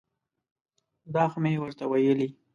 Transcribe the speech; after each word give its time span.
دا 1.13 1.23
خو 1.31 1.37
مې 1.43 1.53
ورته 1.61 1.83
ویلي. 1.87 2.27